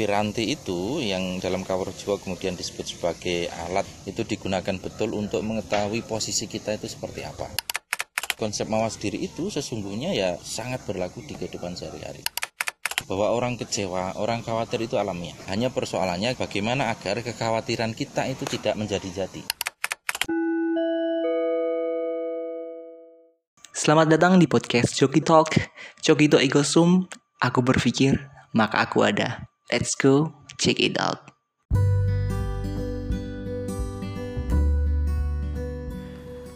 [0.00, 6.00] piranti itu yang dalam kawur jiwa kemudian disebut sebagai alat itu digunakan betul untuk mengetahui
[6.08, 7.44] posisi kita itu seperti apa.
[8.40, 12.24] Konsep mawas diri itu sesungguhnya ya sangat berlaku di kehidupan sehari-hari.
[13.04, 15.36] Bahwa orang kecewa, orang khawatir itu alamiah.
[15.52, 19.44] Hanya persoalannya bagaimana agar kekhawatiran kita itu tidak menjadi jadi.
[23.76, 25.60] Selamat datang di podcast Joki Talk.
[26.00, 27.04] Joki itu ego sum.
[27.36, 28.16] Aku berpikir,
[28.56, 29.49] maka aku ada.
[29.70, 31.30] Let's go check it out.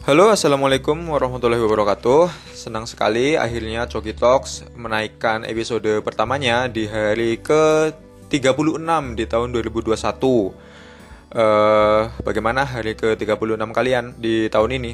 [0.03, 2.27] Halo, assalamualaikum warahmatullahi wabarakatuh.
[2.51, 7.95] Senang sekali akhirnya Coki Talks menaikkan episode pertamanya di hari ke
[8.35, 8.83] 36
[9.15, 9.95] di tahun 2021.
[9.95, 10.51] Uh,
[12.19, 13.31] bagaimana hari ke 36
[13.71, 14.93] kalian di tahun ini?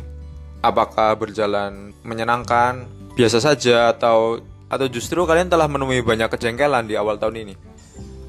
[0.60, 2.84] Apakah berjalan menyenangkan,
[3.16, 7.79] biasa saja atau atau justru kalian telah menemui banyak kejengkelan di awal tahun ini?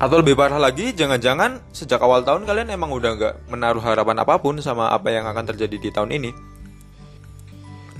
[0.01, 4.41] Atau lebih parah lagi, jangan-jangan sejak awal tahun kalian emang udah nggak menaruh harapan apa
[4.41, 6.31] pun sama apa yang akan terjadi di tahun ini?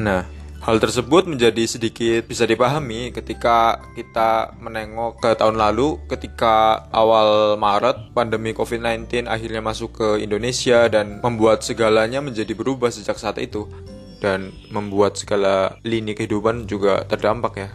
[0.02, 0.26] Nah,
[0.66, 8.18] hal tersebut menjadi sedikit bisa dipahami ketika kita menengok ke tahun lalu ketika awal Maret
[8.18, 13.70] pandemi COVID-19 akhirnya masuk ke Indonesia dan membuat segalanya menjadi berubah sejak saat itu
[14.22, 17.70] dan membuat segala lini kehidupan juga terdampak ya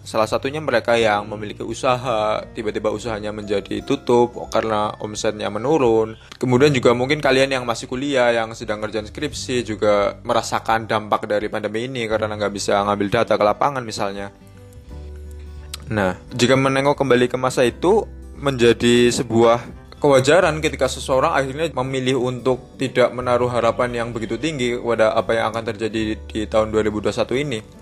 [0.00, 6.16] Salah satunya mereka yang memiliki usaha, tiba-tiba usahanya menjadi tutup karena omsetnya menurun.
[6.40, 11.52] Kemudian juga mungkin kalian yang masih kuliah, yang sedang ngerjain skripsi juga merasakan dampak dari
[11.52, 14.32] pandemi ini karena nggak bisa ngambil data ke lapangan misalnya.
[15.92, 18.08] Nah, jika menengok kembali ke masa itu
[18.40, 19.60] menjadi sebuah
[20.00, 25.52] kewajaran ketika seseorang akhirnya memilih untuk tidak menaruh harapan yang begitu tinggi pada apa yang
[25.52, 27.79] akan terjadi di tahun 2021 ini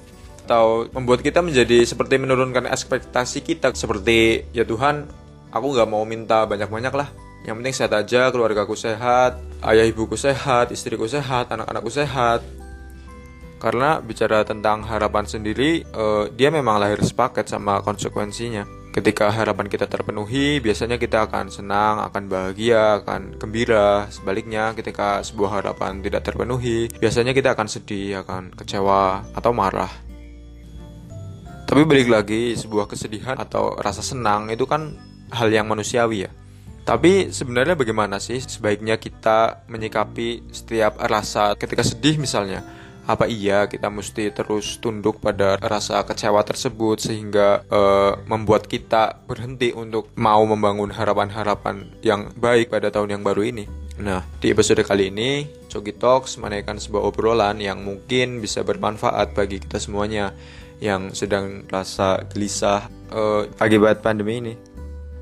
[0.48, 5.04] atau membuat kita menjadi seperti menurunkan ekspektasi kita seperti ya Tuhan
[5.52, 7.12] aku nggak mau minta banyak-banyak lah.
[7.44, 12.41] Yang penting sehat aja keluargaku sehat ayah ibuku sehat istriku sehat anak-anakku sehat.
[13.60, 18.65] Karena bicara tentang harapan sendiri uh, dia memang lahir sepaket sama konsekuensinya.
[18.88, 24.09] Ketika harapan kita terpenuhi biasanya kita akan senang akan bahagia akan gembira.
[24.09, 30.07] Sebaliknya ketika sebuah harapan tidak terpenuhi biasanya kita akan sedih akan kecewa atau marah
[31.68, 34.96] tapi balik lagi sebuah kesedihan atau rasa senang itu kan
[35.28, 36.32] hal yang manusiawi ya.
[36.88, 42.64] Tapi sebenarnya bagaimana sih sebaiknya kita menyikapi setiap rasa ketika sedih misalnya?
[43.04, 49.68] Apa iya kita mesti terus tunduk pada rasa kecewa tersebut sehingga uh, membuat kita berhenti
[49.76, 53.68] untuk mau membangun harapan-harapan yang baik pada tahun yang baru ini?
[54.00, 59.60] Nah, di episode kali ini, Cogi Talks menaikkan sebuah obrolan yang mungkin bisa bermanfaat bagi
[59.60, 60.32] kita semuanya
[60.78, 64.55] yang sedang rasa gelisah uh, akibat pandemi ini.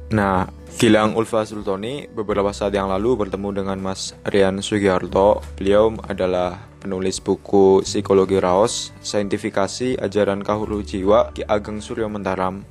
[0.06, 0.46] Nah,
[0.76, 5.40] Gilang Ulfa Sultoni beberapa saat yang lalu bertemu dengan Mas Rian Sugiharto.
[5.56, 12.62] Beliau adalah penulis buku Psikologi Raos, Saintifikasi Ajaran Kahulu Jiwa Ki Ageng Suryo Mentaram.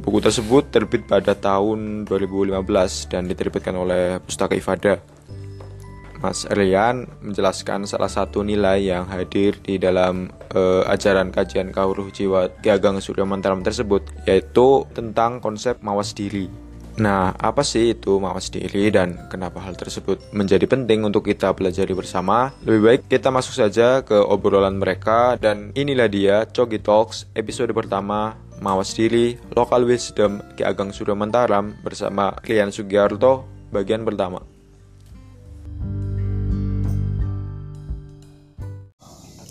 [0.00, 2.56] Buku tersebut terbit pada tahun 2015
[3.12, 5.02] dan diterbitkan oleh Pustaka Ifada.
[6.20, 12.52] Mas Rian menjelaskan salah satu nilai yang hadir di dalam uh, ajaran kajian kauruh jiwa
[12.60, 16.52] Ki Ageng Surya Mantaram tersebut yaitu tentang konsep mawas diri.
[17.00, 21.96] Nah, apa sih itu mawas diri dan kenapa hal tersebut menjadi penting untuk kita pelajari
[21.96, 22.52] bersama?
[22.60, 28.36] Lebih baik kita masuk saja ke obrolan mereka dan inilah dia Cogi Talks episode pertama
[28.60, 34.59] Mawas Diri Local Wisdom Ki Ageng Surya Mantaram bersama Klian Sugiarto bagian pertama.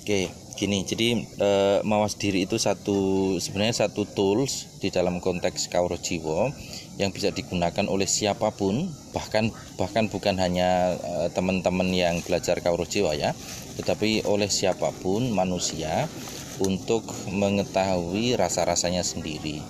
[0.09, 0.25] Oke,
[0.57, 0.81] gini.
[0.81, 1.49] Jadi e,
[1.85, 6.49] mawas diri itu satu sebenarnya satu tools di dalam konteks kauro jiwo
[6.97, 12.89] yang bisa digunakan oleh siapa pun, bahkan bahkan bukan hanya e, teman-teman yang belajar kauro
[12.89, 13.37] jiwa ya,
[13.77, 16.09] tetapi oleh siapa pun manusia
[16.57, 19.61] untuk mengetahui rasa-rasanya sendiri,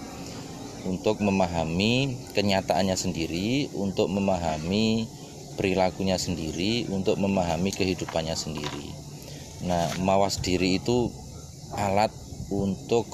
[0.88, 5.04] untuk memahami kenyataannya sendiri, untuk memahami
[5.60, 9.09] perilakunya sendiri, untuk memahami kehidupannya sendiri.
[9.66, 11.12] Nah, mawas diri itu
[11.76, 12.12] alat
[12.50, 13.06] untuk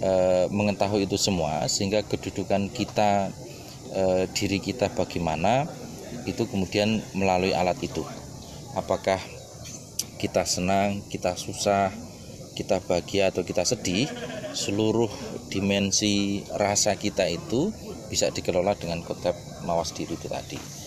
[0.00, 0.12] e,
[0.48, 3.34] mengetahui itu semua sehingga kedudukan kita
[3.90, 5.66] e, diri kita bagaimana
[6.26, 8.06] itu kemudian melalui alat itu.
[8.78, 9.18] Apakah
[10.16, 11.92] kita senang, kita susah,
[12.56, 14.08] kita bahagia atau kita sedih,
[14.56, 15.12] seluruh
[15.52, 17.70] dimensi rasa kita itu
[18.08, 19.36] bisa dikelola dengan konsep
[19.68, 20.85] mawas diri itu tadi.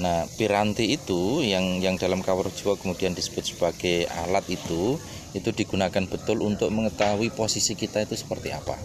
[0.00, 4.96] Nah, piranti itu yang yang dalam kawur jiwa kemudian disebut sebagai alat itu
[5.36, 8.76] itu digunakan betul untuk mengetahui posisi kita itu seperti apa.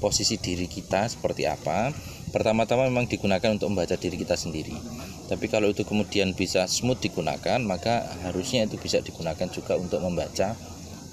[0.00, 1.92] Posisi diri kita seperti apa,
[2.32, 4.76] pertama-tama memang digunakan untuk membaca diri kita sendiri.
[5.28, 10.56] Tapi kalau itu kemudian bisa smooth digunakan maka harusnya itu bisa digunakan juga untuk membaca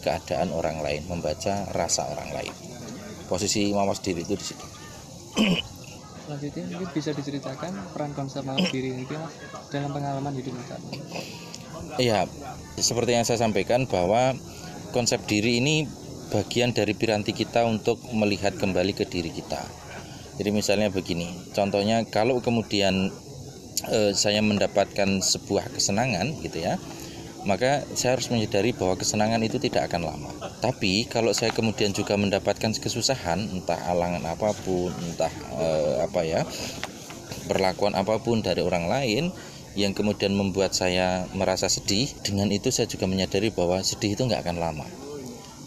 [0.04, 2.54] keadaan orang lain membaca rasa orang lain.
[3.28, 4.68] Posisi mawas diri itu di situ
[6.24, 9.04] Selanjutnya mungkin bisa diceritakan peran konsep mawas diri ini
[9.68, 11.00] dalam pengalaman hidup Arman.
[12.00, 12.25] Iya,
[12.80, 14.31] seperti yang saya sampaikan bahwa
[14.96, 15.84] konsep diri ini
[16.31, 19.60] bagian dari piranti kita untuk melihat kembali ke diri kita.
[20.40, 23.12] Jadi misalnya begini, contohnya kalau kemudian
[23.92, 26.80] eh, saya mendapatkan sebuah kesenangan gitu ya,
[27.44, 30.31] maka saya harus menyadari bahwa kesenangan itu tidak akan lama.
[30.63, 36.42] Tapi kalau saya kemudian juga mendapatkan kesusahan, entah alangan apa pun, entah eh, apa ya,
[37.51, 39.24] perlakuan apa pun dari orang lain
[39.75, 44.48] yang kemudian membuat saya merasa sedih, dengan itu saya juga menyadari bahwa sedih itu nggak
[44.48, 44.88] akan lama.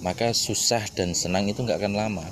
[0.00, 2.24] Maka susah dan senang itu nggak akan lama.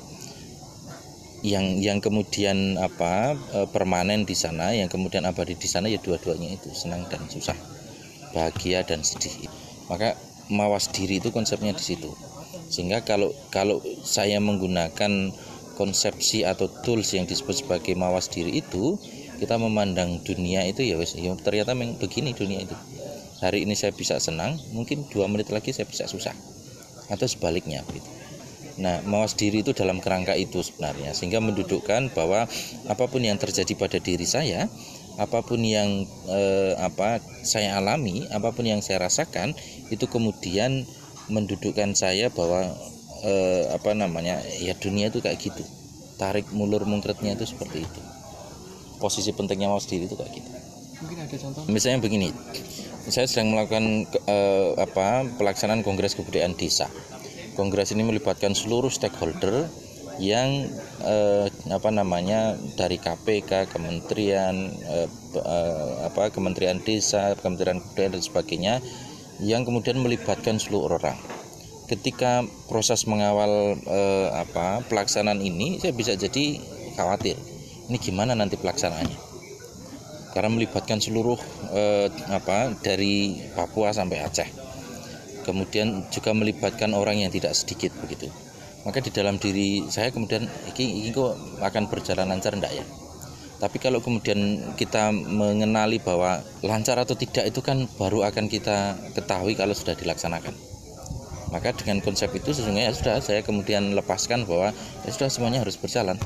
[1.44, 6.56] Yang yang kemudian apa eh, permanen di sana, yang kemudian abadi di sana ya dua-duanya
[6.56, 7.83] itu senang dan susah
[8.34, 9.46] bahagia dan sedih.
[9.86, 10.18] Maka
[10.50, 12.10] mawas diri itu konsepnya di situ.
[12.68, 15.30] Sehingga kalau kalau saya menggunakan
[15.78, 18.98] konsepsi atau tools yang disebut sebagai mawas diri itu
[19.38, 22.76] kita memandang dunia itu ya wes ya ternyata memang begini dunia itu.
[23.38, 26.34] Hari ini saya bisa senang mungkin dua menit lagi saya bisa susah
[27.12, 28.24] atau sebaliknya gitu
[28.74, 31.14] Nah, mawas diri itu dalam kerangka itu sebenarnya.
[31.14, 32.50] Sehingga mendudukkan bahwa
[32.90, 34.66] apa pun yang terjadi pada diri saya
[35.16, 39.54] apa pun yang eh, apa saya alami, apa pun yang saya rasakan
[39.90, 40.82] itu kemudian
[41.30, 42.66] mendudukkan saya bahwa
[43.22, 45.62] eh, apa namanya ya dunia itu kayak gitu.
[46.18, 48.00] Tarik mulur mungkretnya itu seperti itu.
[48.98, 50.50] Posisi pentingnya mawas diri itu kayak gitu.
[51.02, 51.62] Mungkin ada contoh.
[51.66, 52.30] Misalnya begini,
[53.10, 56.90] saya sedang melakukan eh, apa pelaksanaan kongres kebudayaan desa.
[57.54, 59.70] Kongres ini melibatkan seluruh stakeholder
[60.22, 60.70] yang
[61.02, 65.08] eh, apa namanya dari KPK, Kementerian eh,
[65.38, 68.74] eh, apa Kementerian Desa, Kementerian Kebudayaan dan sebagainya
[69.42, 71.18] yang kemudian melibatkan seluruh orang.
[71.90, 76.62] Ketika proses mengawal eh, apa pelaksanaan ini saya bisa jadi
[76.94, 77.36] khawatir.
[77.84, 79.36] Ini gimana nanti pelaksanaannya?
[80.32, 81.36] Karena melibatkan seluruh
[81.74, 84.48] eh, apa dari Papua sampai Aceh.
[85.44, 88.32] Kemudian juga melibatkan orang yang tidak sedikit begitu
[88.84, 90.44] maka di dalam diri saya kemudian
[90.76, 91.32] ini, ini kok
[91.64, 92.84] akan berjalan lancar enggak ya?
[93.56, 99.56] Tapi kalau kemudian kita mengenali bahwa lancar atau tidak itu kan baru akan kita ketahui
[99.56, 100.52] kalau sudah dilaksanakan.
[101.48, 104.76] Maka dengan konsep itu sesungguhnya ya sudah saya kemudian lepaskan bahwa
[105.06, 106.20] ya sudah semuanya harus berjalan.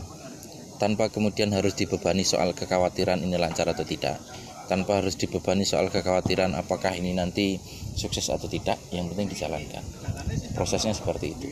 [0.83, 4.19] Tanpa kemudian harus dibebani soal kekhawatiran ini lancar atau tidak.
[4.67, 7.61] Tanpa harus dibebani soal kekhawatiran apakah ini nanti
[7.95, 9.85] sukses atau tidak yang penting dijalankan.
[10.59, 11.47] Prosesnya seperti itu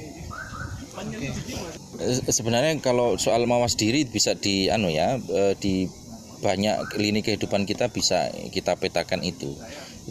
[1.96, 5.88] Eh, sebenarnya kalau soal mawas diri bisa di anu ya eh, di
[6.44, 9.56] banyak lini kehidupan kita bisa kita petakan itu.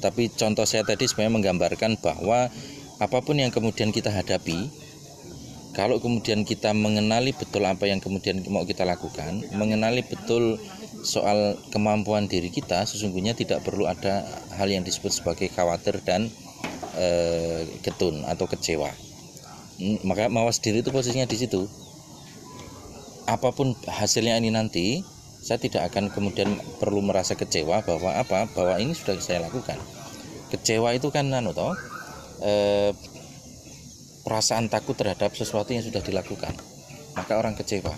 [0.02, 2.50] Tapi contoh saya tadi sebenarnya menggambarkan bahwa
[3.00, 4.72] apa pun yang kemudian kita hadapi
[5.76, 10.56] kalau kemudian kita mengenali betul apa yang kemudian mau kita lakukan, mengenali betul
[11.04, 14.24] soal kemampuan diri kita, sesungguhnya tidak perlu ada
[14.56, 16.32] hal yang disebut sebagai khawatir dan
[16.96, 17.08] e,
[17.84, 18.88] getun atau kecewa
[20.08, 21.68] maka mawas diri itu posisinya di situ.
[23.26, 25.02] Apa pun hasilnya ini nanti
[25.42, 29.78] saya tidak akan kemudian perlu merasa kecewa bahwa apa bahwa ini sudah saya lakukan.
[30.54, 31.74] Kecewa itu kan anu toh
[32.46, 32.94] eh,
[34.26, 36.54] perasaan takut terhadap sesuatu yang sudah dilakukan.
[37.18, 37.94] Maka orang kecewa.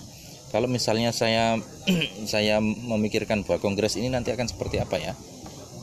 [0.48, 1.60] Kalau misalnya saya
[2.32, 5.14] saya memikirkan bahwa kongres ini nanti akan seperti apa ya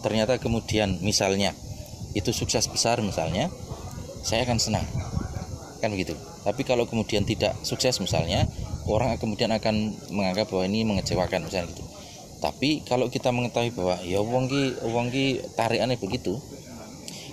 [0.05, 1.57] ternyata kemudian misalnya
[2.13, 3.49] itu sukses besar misalnya
[4.21, 4.85] saya akan senang
[5.85, 6.17] kan begitu.
[6.41, 8.49] Tapi kalau kemudian tidak sukses misalnya
[8.89, 11.85] orang kemudian akan menganggap bahwa ini mengecewakan misalnya gitu.
[12.41, 15.45] Tapi kalau kita mengetahui bahwa ya wong ki wong ki
[16.01, 16.41] begitu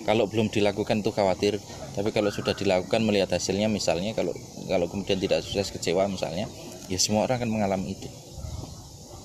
[0.03, 1.59] kalau belum dilakukan itu khawatir.
[1.91, 4.31] Tapi kalau sudah dilakukan melihat hasilnya misalnya kalau
[4.67, 6.47] kalau kemudian tidak sukses kecewa misalnya
[6.87, 8.07] ya semua orang akan mengalami itu.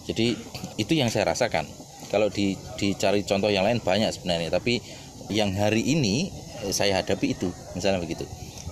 [0.07, 0.39] Jadi
[0.79, 1.67] itu yang saya rasakan.
[2.07, 4.55] Kalau di, dicari contoh yang lain banyak sebenarnya.
[4.55, 4.79] Tapi
[5.31, 6.31] yang hari ini
[6.63, 8.27] eh, saya hadapi itu misalnya begitu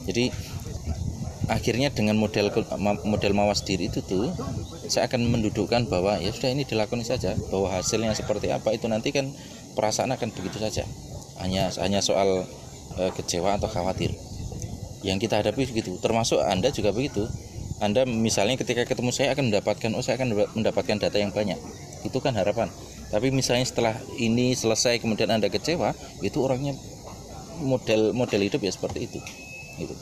[0.05, 0.29] jadi
[1.49, 2.49] akhirnya dengan model
[3.05, 4.33] model mawas diri itu tuh
[4.89, 9.13] saya akan mendudukkan bahwa ya sudah ini dilakukan saja bahwa hasilnya seperti apa itu nanti
[9.13, 9.29] kan
[9.77, 10.85] perasaan akan begitu saja.
[11.43, 12.47] Hanya hanya soal
[12.97, 14.15] e, kecewa atau khawatir.
[15.05, 17.29] Yang kita hadapi begitu termasuk anda juga begitu.
[17.83, 21.59] Anda misalnya ketika ketemu saya akan mendapatkan oh saya akan mendapatkan data yang banyak.
[22.07, 22.73] Itu kan harapan.
[23.13, 25.93] Tapi misalnya setelah ini selesai kemudian anda kecewa
[26.25, 26.73] itu orangnya
[27.61, 29.21] model model hidup ya seperti itu
[29.79, 29.95] gitu.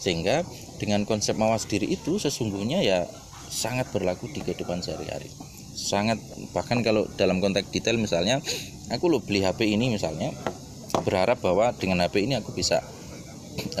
[0.00, 0.42] Sehingga
[0.80, 3.04] dengan konsep mawas diri itu sesungguhnya ya
[3.50, 5.28] sangat berlaku di kehidupan sehari-hari.
[5.70, 6.20] sangat
[6.52, 8.42] bahkan kalau dalam konteks detail misalnya
[8.92, 10.28] aku lo beli HP ini misalnya
[11.06, 12.84] berharap bahwa dengan HP ini aku bisa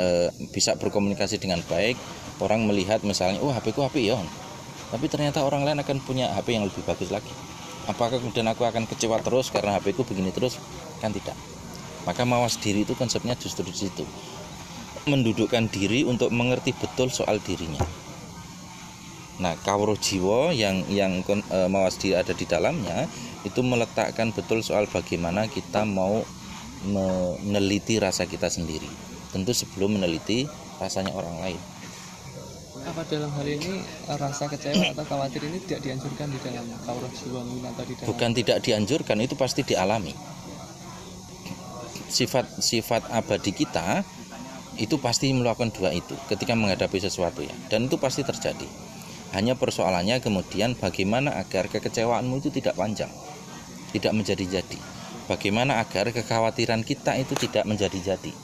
[0.00, 2.00] e, bisa berkomunikasi dengan baik
[2.40, 4.16] orang melihat misalnya oh HP ku HP ya
[4.90, 7.30] tapi ternyata orang lain akan punya HP yang lebih bagus lagi.
[7.86, 10.58] Apakah kemudian aku akan kecewa terus karena HP ku begini terus?
[10.98, 11.38] Kan tidak.
[12.08, 14.02] Maka mawas diri itu konsepnya justru di situ
[15.10, 17.82] mendudukkan diri untuk mengerti betul soal dirinya
[19.40, 23.08] Nah, kawro jiwa yang yang e, mawas diri ada di dalamnya
[23.40, 26.20] itu meletakkan betul soal bagaimana kita mau
[26.84, 28.88] meneliti rasa kita sendiri.
[29.32, 30.44] Tentu sebelum meneliti
[30.76, 31.60] rasanya orang lain.
[32.80, 37.40] Apa dalam hal ini rasa kecewa atau khawatir ini tidak dianjurkan di dalam kawro jiwa
[37.40, 40.12] atau di dalam Bukan tidak dianjurkan, itu pasti dialami.
[42.12, 44.04] Sifat-sifat abadi kita
[44.80, 48.64] itu pasti melakukan dua itu ketika menghadapi sesuatu ya, dan itu pasti terjadi
[49.30, 53.10] hanya persoalannya kemudian bagaimana agar kekecewaanmu itu tidak panjang,
[53.94, 54.78] tidak menjadi-jadi.
[55.30, 58.34] Bagaimana agar kekhawatiran kita itu tidak menjadi-jadi.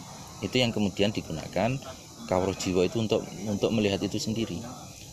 [0.46, 1.74] Itu yang kemudian digunakan
[2.30, 4.62] kawruh jiwa itu untuk untuk melihat itu sendiri.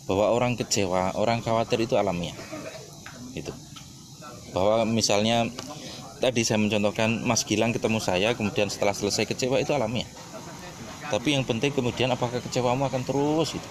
[0.06, 2.36] Bahwa orang kecewa, orang khawatir itu alamiah.
[3.34, 3.50] Itu.
[4.54, 5.50] Bahwa misalnya
[6.22, 10.06] tadi saya mencontohkan Mas Gilang ketemu saya kemudian setelah selesai kecewa itu alamiah.
[11.12, 13.70] Tapi yang penting kemudian apakah kecewamu akan terus itu.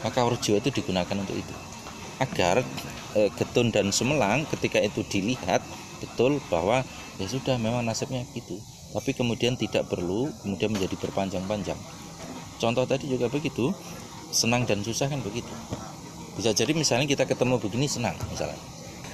[0.00, 1.54] Maka jiwa itu digunakan untuk itu.
[2.20, 2.64] Agar
[3.16, 5.60] e, getun dan semelang ketika itu dilihat
[6.00, 6.80] betul bahwa
[7.20, 8.56] ya sudah memang nasibnya gitu.
[8.96, 11.76] Tapi kemudian tidak perlu kemudian menjadi berpanjang-panjang.
[12.56, 13.72] Contoh tadi juga begitu
[14.32, 15.52] senang dan susah kan begitu.
[16.36, 18.56] Bisa jadi misalnya kita ketemu begini senang misalnya.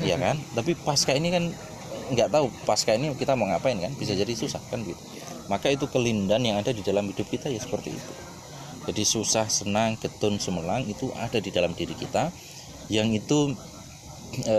[0.07, 0.39] Ya kan?
[0.57, 1.51] Tapi pasca ini kan
[2.15, 3.91] nggak tahu pasca ini kita mau ngapain kan?
[3.99, 7.61] Bisa jadi susah kan gitu maka itu kelindan yang ada di dalam hidup kita ya
[7.61, 8.13] seperti itu.
[8.87, 12.31] Jadi susah, senang, getun, semelang itu ada di dalam diri kita.
[12.87, 13.39] Yang itu
[14.47, 14.57] e,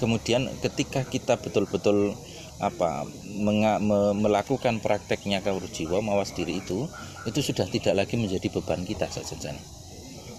[0.00, 2.16] kemudian ketika kita betul-betul
[2.56, 3.04] apa
[3.36, 6.88] menga, me, melakukan prakteknya kaur jiwa mawas diri itu
[7.28, 9.52] itu sudah tidak lagi menjadi beban kita saja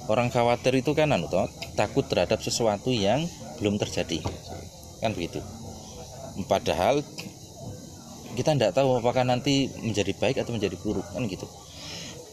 [0.07, 1.27] orang khawatir itu kan anu
[1.75, 3.27] takut terhadap sesuatu yang
[3.59, 4.23] belum terjadi.
[5.03, 5.43] Kan begitu.
[6.47, 7.03] Padahal
[8.37, 11.49] kita tidak tahu apakah nanti menjadi baik atau menjadi buruk kan gitu.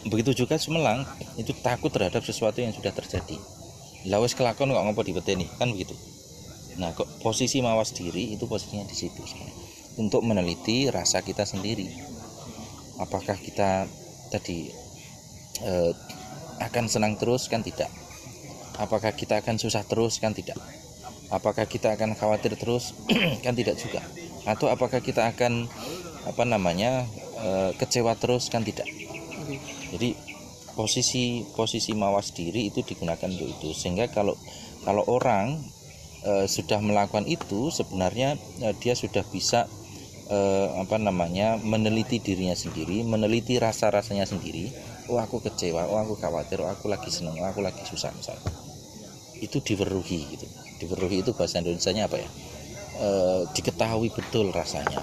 [0.04, 1.08] Begitu juga Semelang
[1.40, 3.40] itu takut terhadap sesuatu yang sudah terjadi.
[4.12, 5.96] Lawes kelakon kok ngopo dipeteni kan begitu.
[6.76, 9.24] Nah kok posisi mawas diri itu posisinya di situ
[9.96, 11.88] untuk meneliti rasa kita sendiri.
[13.00, 13.88] Apakah kita
[14.28, 14.68] tadi
[15.64, 15.92] eh,
[16.60, 17.88] akan senang terus kan tidak.
[18.76, 20.60] Apakah kita akan susah terus kan tidak.
[21.32, 22.92] Apakah kita akan khawatir terus
[23.44, 24.04] kan tidak juga
[24.44, 25.68] atau apakah kita akan
[26.24, 27.04] apa namanya
[27.40, 28.88] eh, kecewa terus kan tidak.
[29.94, 30.34] Jadi
[30.74, 33.70] posisi posisi mawas diri itu digunakan untuk itu.
[33.72, 34.34] Sehingga kalau
[34.82, 35.62] kalau orang
[36.26, 39.70] e, sudah melakukan itu sebenarnya e, dia sudah bisa
[40.28, 40.38] e,
[40.76, 44.68] apa namanya meneliti dirinya sendiri meneliti rasa rasanya sendiri.
[45.08, 48.44] Oh aku kecewa oh aku khawatir oh aku lagi senang oh aku lagi susah misalnya.
[49.40, 50.46] Itu diweruhi gitu.
[50.84, 52.28] Diweruhi itu bahasa Indonesia nya apa ya
[52.98, 53.08] e,
[53.54, 55.02] diketahui betul rasanya.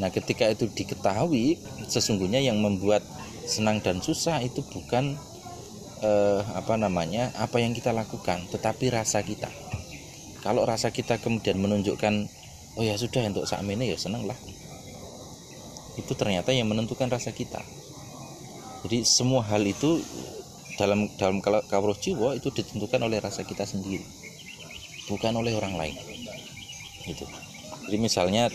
[0.00, 3.04] Nah ketika itu diketahui sesungguhnya yang membuat
[3.44, 5.18] senang dan susah itu bukan
[6.00, 9.52] eh, apa namanya apa yang kita lakukan tetapi rasa kita.
[10.40, 12.14] Kalau rasa kita kemudian menunjukkan
[12.80, 14.38] oh ya sudah untuk saat ini ya senang lah
[16.00, 17.60] itu ternyata yang menentukan rasa kita.
[18.88, 20.00] Jadi semua hal itu
[20.80, 24.02] dalam dalam kawruh jiwa itu ditentukan oleh rasa kita sendiri
[25.06, 25.96] bukan oleh orang lain
[27.06, 27.26] gitu.
[27.88, 28.48] Jadi misalnya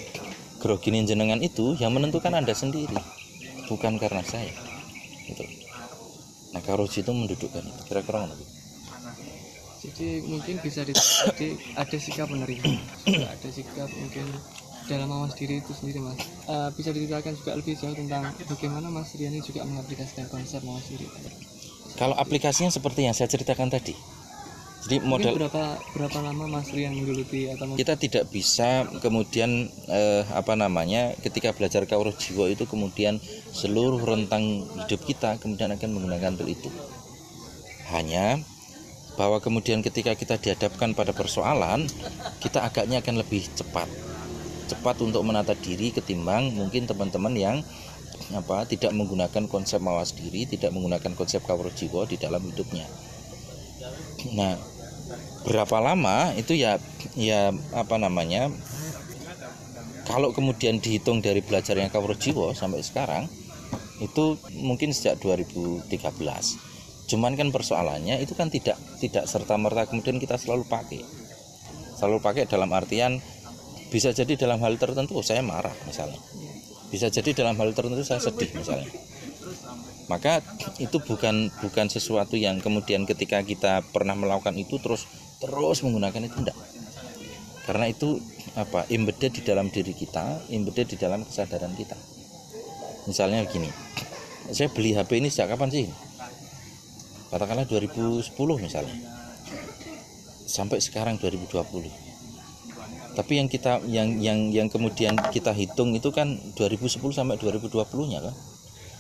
[0.57, 2.97] groginin jenengan itu yang menentukan anda sendiri
[3.67, 4.51] bukan karena saya.
[5.27, 5.43] Gitu.
[6.55, 7.81] nah karoji itu mendudukkan itu.
[7.91, 8.35] Kira-kira mana
[9.87, 11.47] jadi mungkin bisa jadi
[11.79, 12.65] ada sikap menerima
[13.33, 14.25] ada sikap mungkin
[14.87, 16.15] dalam mawas diri itu sendiri mas.
[16.47, 21.07] Uh, bisa diceritakan juga lebih jauh tentang bagaimana mas Riani juga mengaplikasikan konsep mawas diri.
[21.99, 23.91] Kalau aplikasinya seperti yang saya ceritakan tadi
[24.87, 30.55] jadi modal berapa berapa lama Mas Rian menggeluti atau kita tidak bisa kemudian eh, apa
[30.55, 33.19] namanya ketika belajar kauruh jiwa itu kemudian
[33.51, 36.71] seluruh rentang hidup kita kemudian akan menggunakan tool itu.
[37.91, 38.39] Hanya
[39.19, 41.83] bahwa kemudian ketika kita dihadapkan pada persoalan
[42.39, 43.91] kita agaknya akan lebih cepat
[44.71, 47.57] cepat untuk menata diri ketimbang mungkin teman-teman yang
[48.31, 52.85] apa tidak menggunakan konsep mawas diri tidak menggunakan konsep kauruh jiwa di dalam hidupnya
[54.35, 54.76] nah
[55.47, 56.81] berapa lama itu ya
[57.15, 58.51] ya apa namanya
[60.07, 63.27] kalau kemudian dihitung dari belajar yang kawur jiwa sampai sekarang
[64.03, 65.87] itu mungkin sejak 2013
[67.07, 70.99] cuman kan persoalannya itu kan tidak tidak serta merta kemudian kita selalu pakai.
[71.95, 73.23] Selalu pakai dalam artian
[73.87, 76.19] bisa jadi dalam hal tertentu saya marah misalnya.
[76.91, 78.91] Bisa jadi dalam hal tertentu saya sedih misalnya
[80.07, 80.39] maka
[80.79, 85.03] itu bukan bukan sesuatu yang kemudian ketika kita pernah melakukan itu terus
[85.43, 86.57] terus menggunakan itu enggak.
[87.67, 88.23] Karena itu
[88.55, 91.99] apa embedded di dalam diri kita embedded di dalam kesadaran kita.
[93.05, 93.67] Misalnya begini
[94.55, 95.85] saya beli HP ini sejak kapan sih?
[97.27, 98.31] Katakanlah 2010
[98.63, 98.95] misalnya.
[100.47, 102.07] Sampai sekarang 2020
[103.17, 108.21] tapi yang kita yang yang yang kemudian kita hitung itu kan 2010 sampai 2020 nya
[108.21, 108.35] kan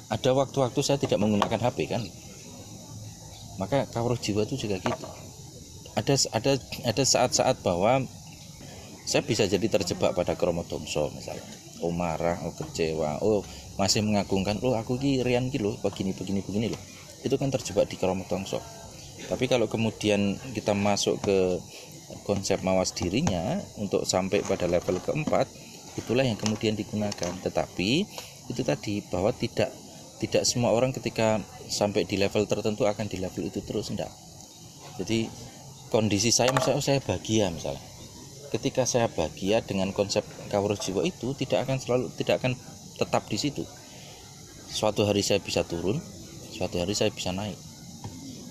[0.07, 2.03] ada waktu-waktu saya tidak menggunakan HP kan?
[3.57, 5.07] Maka kawruh jiwa itu juga gitu.
[5.97, 6.51] Ada ada
[6.85, 8.05] ada saat-saat bahwa
[9.07, 11.43] saya bisa jadi terjebak pada kromodomso misalnya.
[11.81, 13.45] Oh marah oh kecewa oh
[13.77, 16.81] masih mengagungkan oh aku ki rian ki loh begini begini begini loh
[17.21, 18.57] itu kan terjebak di kromodomso
[19.29, 21.61] tapi kalau kemudian kita masuk ke
[22.25, 25.45] konsep mawas dirinya untuk sampai pada level keempat
[25.97, 27.33] itulah yang kemudian digunakan.
[27.41, 27.89] Tetapi
[28.47, 29.73] itu tadi bahwa tidak
[30.17, 31.37] tidak semua orang ketika
[31.69, 34.09] sampai di level tertentu akan di level itu terus enggak.
[34.97, 35.29] Jadi
[35.93, 37.81] kondisi saya misalnya oh, saya bahagia misalnya.
[38.47, 42.57] Ketika saya bahagia dengan konsep kawruh jiwa itu tidak akan selalu tidak akan
[42.97, 43.63] tetap di situ.
[44.67, 46.01] Suatu hari saya bisa turun
[46.57, 47.55] suatu hari saya bisa naik.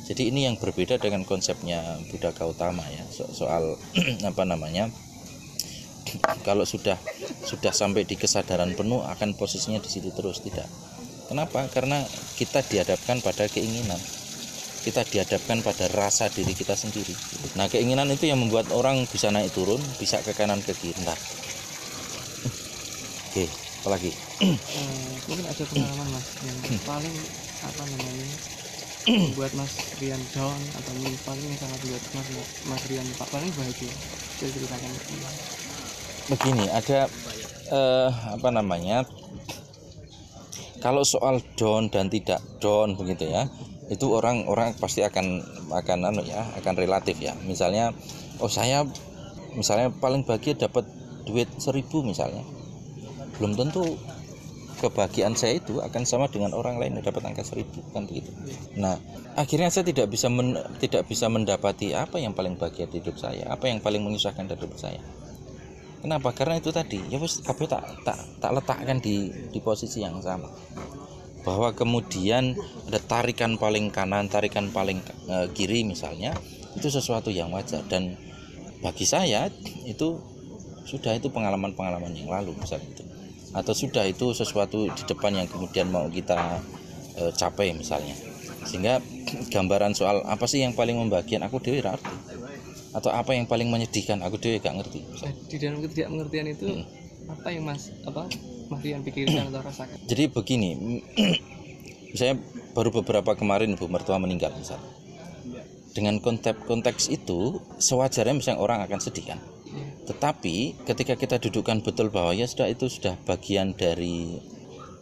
[0.06, 3.02] Jadi ini yang berbeda dengan konsepnya Buddha Gautama ya.
[3.11, 3.75] So soal
[4.30, 4.87] apa namanya
[6.46, 6.94] kalau sudah
[7.42, 10.70] sudah sampai di kesadaran penuh akan posisinya di situ terus tidak.
[11.26, 11.66] Kenapa?
[11.71, 12.02] Karena
[12.38, 13.99] kita dihadapkan pada keinginan.
[14.87, 17.11] Kita dihadapkan pada rasa diri kita sendiri.
[17.59, 21.02] Nah, keinginan itu yang membuat orang bisa naik turun, bisa ke kanan ke kiri.
[21.02, 21.18] Nah.
[23.30, 23.50] Oke,
[23.83, 24.14] apalagi?
[24.45, 27.16] uh, mungkin ada pengalaman mas yang paling
[27.64, 28.28] apa namanya
[29.38, 30.92] buat Mas Rian down atau
[31.23, 32.28] paling yang sangat buat Mas
[32.66, 33.92] Mas Rian Pak paling bahagia
[34.37, 34.90] saya ceritakan
[36.26, 37.06] begini ada
[37.71, 39.07] eh, apa namanya
[40.87, 43.51] kalau soal down dan tidak down begitu ya
[43.90, 45.42] itu orang-orang pasti akan
[45.75, 47.90] akan anu ya akan relatif ya misalnya
[48.38, 48.87] oh saya
[49.59, 50.87] misalnya paling bahagia dapat
[51.27, 52.46] duit seribu misalnya
[53.35, 53.99] belum tentu
[54.79, 58.29] kebahagiaan saya itu akan sama dengan orang lain yang dapat angka seribu kan begitu.
[58.77, 59.01] Nah
[59.35, 63.49] akhirnya saya tidak bisa men, tidak bisa mendapati apa yang paling bahagia di hidup saya,
[63.49, 65.01] apa yang paling menyusahkan di hidup saya.
[66.07, 66.31] Kenapa?
[66.31, 67.03] Karena itu tadi.
[67.11, 70.47] Ya wis kabeh tak tak tak letakkan di di posisi yang sama.
[71.42, 72.55] Bahwa kemudian
[72.87, 76.31] ada tarikan paling kanan, tarikan paling e, kiri misalnya
[76.79, 77.83] itu sesuatu yang wajar.
[77.90, 78.14] Dan
[78.87, 79.51] bagi saya
[79.83, 80.23] itu
[80.87, 83.03] sudah itu pengalaman-pengalaman yang lalu misalnya itu.
[83.51, 86.62] Atau sudah itu sesuatu di depan yang kemudian mau kita
[87.19, 88.14] e, capai misalnya.
[88.62, 89.03] Sehingga
[89.59, 92.45] gambaran soal apa sih yang paling membahagiakan aku dewi arti
[92.96, 95.37] atau apa yang paling menyedihkan aku dewi gak ngerti misalnya.
[95.52, 97.32] di dalam ketidakmengertian itu hmm.
[97.37, 98.24] apa yang mas apa
[98.72, 100.70] mas Rian pikirkan atau rasakan jadi begini
[102.16, 102.40] misalnya
[102.72, 104.88] baru beberapa kemarin ibu mertua meninggal misalnya
[105.92, 109.40] dengan konteks konteks itu sewajarnya misalnya orang akan sedih kan
[110.06, 114.38] tetapi ketika kita dudukkan betul bahwa ya sudah itu sudah bagian dari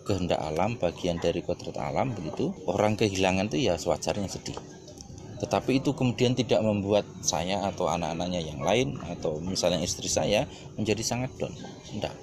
[0.04, 4.56] kehendak alam, bagian dari kodrat alam begitu, orang kehilangan itu ya sewajarnya sedih.
[5.40, 10.46] Tetapi itu kemudian tidak membuat saya atau anak-anaknya yang lain atau misalnya istri saya
[10.78, 11.54] menjadi sangat down.
[11.90, 12.14] Tidak.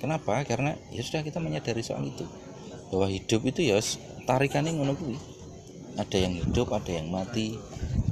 [0.00, 0.44] Kenapa?
[0.44, 2.24] Karena ya sudah kita menyadari soal itu.
[2.92, 3.80] Bahwa hidup itu ya
[4.24, 4.94] tarikannya ngono
[5.96, 7.56] Ada yang hidup, ada yang mati,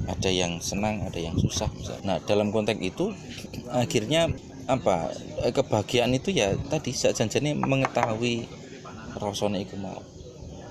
[0.05, 1.69] ada yang senang ada yang susah
[2.05, 3.11] nah dalam konteks itu
[3.73, 4.29] akhirnya
[4.65, 5.13] apa
[5.53, 8.49] kebahagiaan itu ya tadi janjane mengetahui
[9.17, 10.01] rasanya itu mau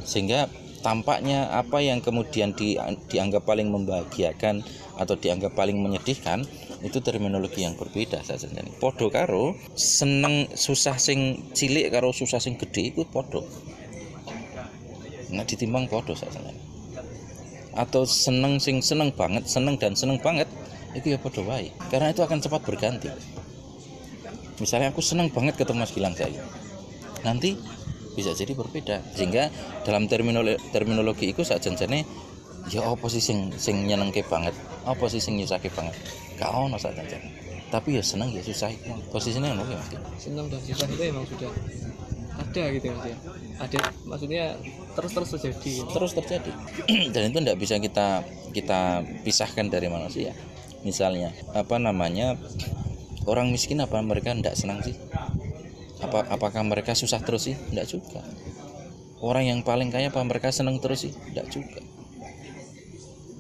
[0.02, 0.50] sehingga
[0.84, 2.76] tampaknya apa yang kemudian di,
[3.08, 4.60] dianggap paling membahagiakan
[5.00, 6.44] atau dianggap paling menyedihkan
[6.84, 8.44] itu terminologi yang berbeda saja
[8.76, 13.40] podo karo seneng susah sing cilik karo susah sing gede itu podo.
[15.32, 16.44] Nggak ditimbang podo saja
[17.74, 20.46] atau seneng sing seneng banget seneng dan seneng banget
[20.92, 21.72] itu ya podo wae.
[21.88, 23.08] Karena itu akan cepat berganti.
[24.60, 26.44] Misalnya aku seneng banget ketemu Mas Gilang saya
[27.24, 27.56] nanti
[28.14, 29.02] bisa jadi berbeda.
[29.14, 29.50] Sehingga
[29.84, 32.06] dalam terminologi terminologi itu saat jenjane
[32.72, 34.56] ya apa sih sing sing nyenengke banget?
[34.86, 35.94] Apa sih sing nyusahke banget?
[36.38, 39.90] Gak ono saat jenjane tapi ya seneng ya susah itu posisinya ngono ya Mas?
[40.22, 41.50] Seneng dan susah itu emang sudah
[42.38, 43.16] ada gitu ya Mas ya.
[43.58, 44.44] Ada maksudnya
[44.94, 45.72] terus terus terjadi.
[45.90, 46.50] Terus terjadi.
[47.14, 48.22] Dan itu tidak bisa kita
[48.54, 50.30] kita pisahkan dari manusia.
[50.86, 52.38] Misalnya apa namanya
[53.26, 54.94] orang miskin apa mereka tidak senang sih
[56.04, 57.56] apa apakah mereka susah terus sih?
[57.56, 58.20] Tidak juga.
[59.24, 61.12] Orang yang paling kaya apa mereka senang terus sih?
[61.12, 61.80] Tidak juga.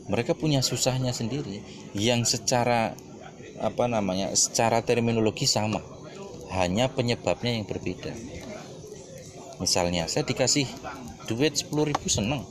[0.08, 1.60] Mereka punya susahnya sendiri.
[1.92, 2.96] Yang secara
[3.60, 5.84] apa namanya secara terminologi sama.
[6.56, 8.16] Hanya penyebabnya yang berbeda.
[9.60, 10.64] Misalnya saya dikasih
[11.28, 12.48] duit 10.000 seneng.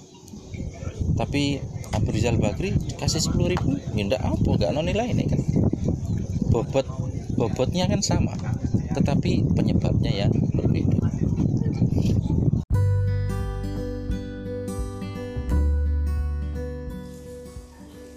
[1.18, 1.62] Tapi
[1.94, 5.42] Abu Rizal Bakri dikasih 10.000 ya ndak apa nggak no nilai ini kan.
[6.54, 6.86] Bobot
[7.34, 8.38] bobotnya kan sama
[8.94, 11.04] tetapi penyebabnya yang berbeda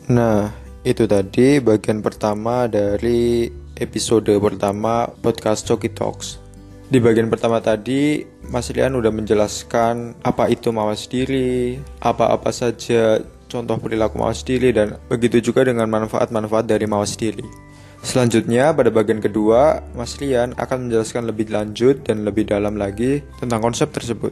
[0.06, 0.54] Nah,
[0.86, 6.38] itu tadi bagian pertama dari episode pertama podcast Coki Talks.
[6.86, 13.18] Di bagian pertama tadi, Mas Rian udah menjelaskan apa itu mawas diri, apa-apa saja
[13.50, 17.65] contoh perilaku mawas diri, dan begitu juga dengan manfaat-manfaat dari mawas diri.
[18.06, 23.58] Selanjutnya, pada bagian kedua, Mas Rian akan menjelaskan lebih lanjut dan lebih dalam lagi tentang
[23.58, 24.30] konsep tersebut.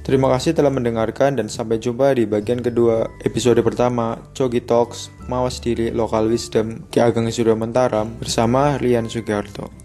[0.00, 5.60] Terima kasih telah mendengarkan dan sampai jumpa di bagian kedua episode pertama Cogi Talks Mawas
[5.60, 9.83] Diri Lokal Wisdom Ki Ageng Surya Mentaram bersama Rian Sugiharto.